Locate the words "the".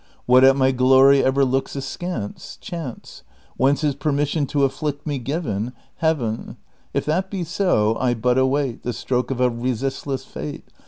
8.81-8.93